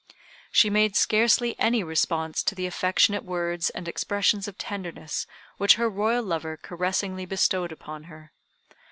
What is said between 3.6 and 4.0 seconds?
and